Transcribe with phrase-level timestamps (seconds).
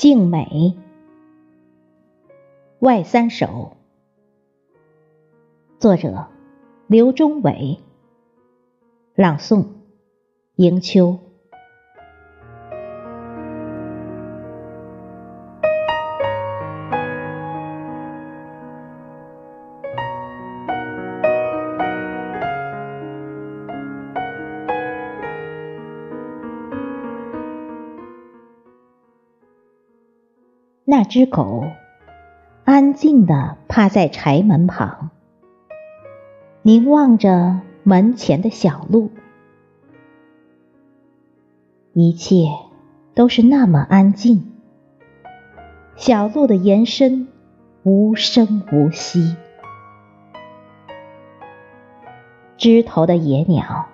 [0.00, 0.78] 静美，
[2.78, 3.76] 外三首。
[5.78, 6.28] 作者：
[6.86, 7.76] 刘忠伟。
[9.14, 9.66] 朗诵：
[10.56, 11.18] 迎秋。
[30.90, 31.62] 那只狗
[32.64, 35.10] 安静地趴在柴门旁，
[36.62, 39.12] 凝望着门前的小路。
[41.92, 42.46] 一切
[43.14, 44.50] 都是那么安静，
[45.94, 47.28] 小路的延伸
[47.84, 49.36] 无声无息。
[52.56, 53.86] 枝头的野鸟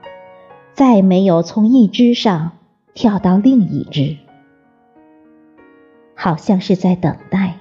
[0.72, 2.52] 再没有从一枝上
[2.94, 4.16] 跳到另一枝。
[6.18, 7.58] 好像是在等待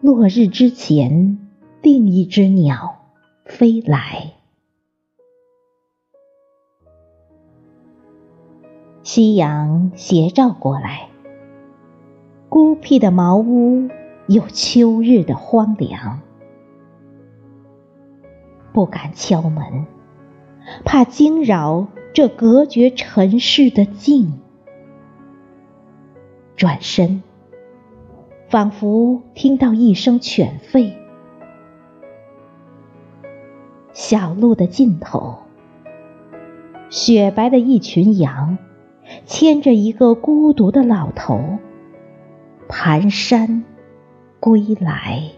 [0.00, 1.38] 落日之前，
[1.82, 2.96] 另一只鸟
[3.44, 4.32] 飞来。
[9.02, 11.08] 夕阳斜照过来，
[12.48, 13.90] 孤僻的茅屋
[14.28, 16.22] 有秋日的荒凉，
[18.72, 19.86] 不敢敲门，
[20.86, 24.40] 怕惊扰这隔绝尘世的静。
[26.56, 27.22] 转身。
[28.54, 30.92] 仿佛听到一声犬吠，
[33.92, 35.38] 小路的尽头，
[36.88, 38.56] 雪白的一群羊，
[39.26, 41.58] 牵着一个孤独的老头，
[42.68, 43.64] 蹒跚
[44.38, 45.32] 归来。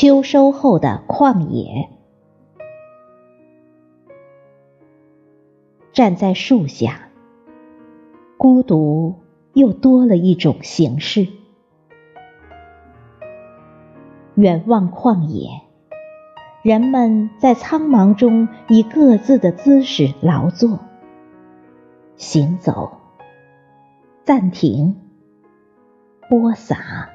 [0.00, 1.90] 秋收后的旷野，
[5.92, 7.10] 站在树下，
[8.38, 9.16] 孤独
[9.52, 11.28] 又多了一种形式。
[14.36, 15.50] 远望旷野，
[16.62, 20.78] 人们在苍茫中以各自的姿势劳作，
[22.16, 22.92] 行走、
[24.24, 24.96] 暂停、
[26.30, 27.10] 播撒、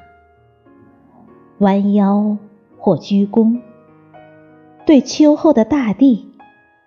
[1.57, 2.38] 弯腰。
[2.78, 3.62] 或鞠躬，
[4.86, 6.28] 对秋后的大地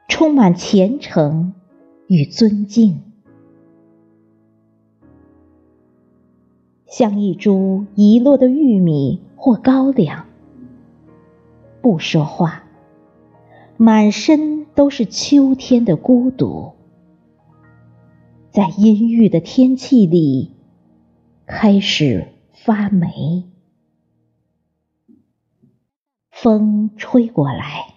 [0.09, 1.55] 充满虔诚
[2.07, 3.01] 与尊敬，
[6.87, 10.27] 像一株遗落的玉米或高粱，
[11.83, 12.65] 不说话，
[13.77, 16.73] 满身都是秋天的孤独，
[18.51, 20.53] 在阴郁的天气里
[21.47, 23.45] 开始发霉。
[26.41, 27.95] 风吹过来，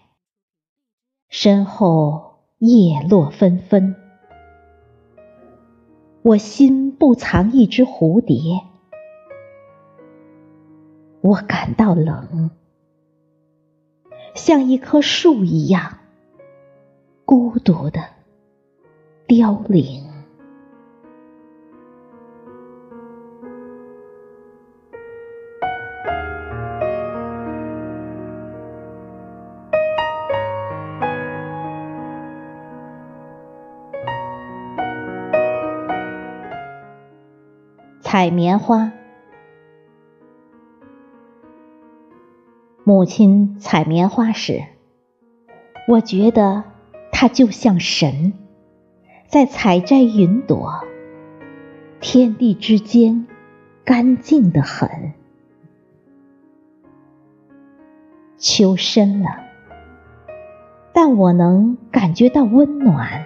[1.30, 3.96] 身后叶落纷纷。
[6.24, 8.60] 我心不藏一只蝴蝶，
[11.22, 12.50] 我感到冷，
[14.34, 16.00] 像一棵树一样
[17.26, 18.02] 孤独的
[19.28, 20.10] 凋零。
[38.12, 38.92] 采棉花。
[42.84, 44.66] 母亲采棉花时，
[45.88, 46.66] 我觉得
[47.14, 48.34] 她就像神，
[49.28, 50.84] 在采摘云朵。
[52.02, 53.28] 天地之间，
[53.86, 55.14] 干净的很。
[58.38, 59.30] 秋深了，
[60.92, 63.24] 但我能感觉到温暖。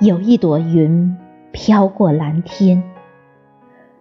[0.00, 1.14] 有一朵云。
[1.60, 2.84] 飘过蓝天，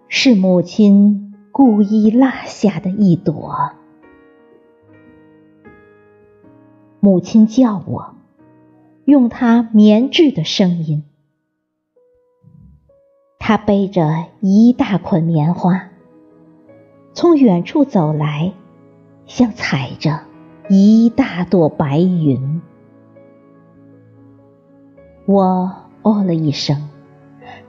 [0.07, 3.71] 是母亲故意落下的一朵。
[6.99, 8.13] 母亲叫我，
[9.05, 11.03] 用她棉质的声音。
[13.39, 15.89] 她背着一大捆棉花，
[17.13, 18.53] 从远处走来，
[19.25, 20.19] 像踩着
[20.69, 22.61] 一大朵白云。
[25.25, 25.73] 我
[26.03, 26.87] 哦了一声。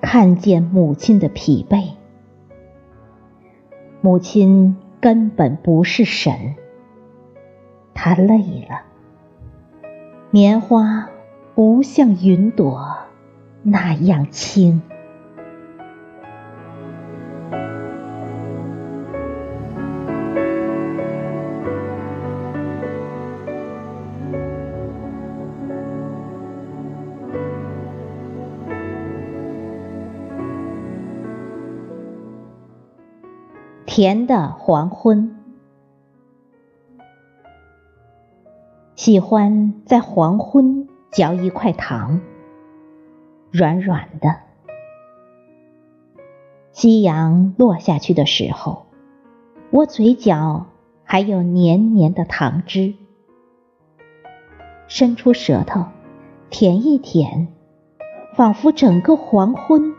[0.01, 1.95] 看见母亲的疲惫，
[4.01, 6.55] 母亲根本不是神，
[7.95, 8.83] 她累了。
[10.31, 11.09] 棉花
[11.55, 12.97] 不像云朵
[13.63, 14.83] 那样轻。
[34.01, 35.35] 甜的黄昏。
[38.95, 42.21] 喜欢在黄昏嚼一块糖，
[43.51, 44.37] 软软的。
[46.71, 48.87] 夕阳落下去的时候，
[49.71, 50.67] 我嘴角
[51.03, 52.95] 还有黏黏的糖汁，
[54.87, 55.87] 伸出舌头
[56.51, 57.49] 舔一舔，
[58.37, 59.97] 仿佛整个黄昏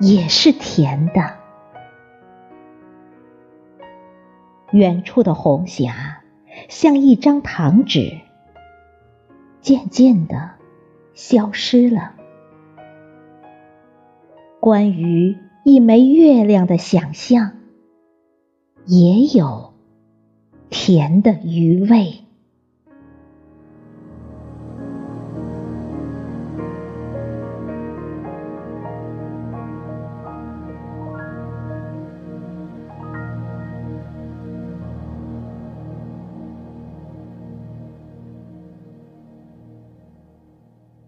[0.00, 1.37] 也是甜的。
[4.72, 6.22] 远处的红霞
[6.68, 8.18] 像一张糖纸。
[9.60, 10.52] 渐渐的
[11.14, 12.14] 消失了。
[14.60, 17.52] 关于一枚月亮的想象，
[18.86, 19.74] 也有
[20.70, 22.24] 甜的余味。